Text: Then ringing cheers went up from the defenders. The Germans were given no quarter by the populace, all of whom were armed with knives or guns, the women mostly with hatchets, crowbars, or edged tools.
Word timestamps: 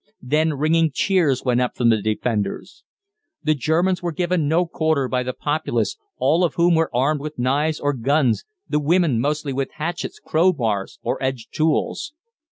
Then 0.23 0.55
ringing 0.55 0.89
cheers 0.91 1.43
went 1.43 1.61
up 1.61 1.77
from 1.77 1.89
the 1.89 2.01
defenders. 2.01 2.83
The 3.43 3.53
Germans 3.53 4.01
were 4.01 4.11
given 4.11 4.47
no 4.47 4.65
quarter 4.65 5.07
by 5.07 5.21
the 5.21 5.31
populace, 5.31 5.95
all 6.17 6.43
of 6.43 6.55
whom 6.55 6.73
were 6.73 6.89
armed 6.91 7.21
with 7.21 7.37
knives 7.37 7.79
or 7.79 7.93
guns, 7.93 8.43
the 8.67 8.79
women 8.79 9.19
mostly 9.19 9.53
with 9.53 9.73
hatchets, 9.73 10.17
crowbars, 10.19 10.97
or 11.03 11.21
edged 11.21 11.49
tools. 11.53 12.13